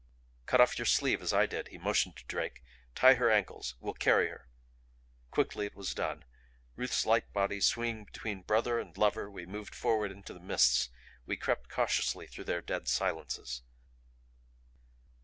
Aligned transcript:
"Cut 0.47 0.59
off 0.59 0.79
your 0.79 0.87
sleeve, 0.87 1.21
as 1.21 1.31
I 1.31 1.45
did," 1.45 1.67
he 1.67 1.77
motioned 1.77 2.15
to 2.17 2.25
Drake. 2.25 2.63
"Tie 2.95 3.13
her 3.13 3.29
ankles. 3.29 3.75
We'll 3.79 3.93
carry 3.93 4.29
her." 4.29 4.49
Quickly 5.29 5.67
it 5.67 5.75
was 5.75 5.93
done. 5.93 6.25
Ruth's 6.75 7.05
light 7.05 7.31
body 7.33 7.61
swinging 7.61 8.05
between 8.05 8.41
brother 8.41 8.79
and 8.79 8.97
lover, 8.97 9.29
we 9.29 9.45
moved 9.45 9.75
forward 9.75 10.11
into 10.11 10.33
the 10.33 10.39
mists; 10.39 10.89
we 11.27 11.37
crept 11.37 11.69
cautiously 11.69 12.25
through 12.25 12.45
their 12.45 12.61
dead 12.63 12.87
silences. 12.87 13.61